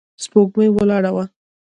[0.23, 1.25] سپوږمۍ ولاړه وه.